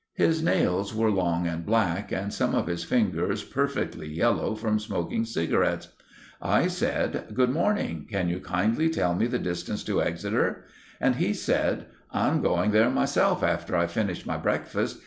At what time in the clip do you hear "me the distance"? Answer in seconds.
9.13-9.83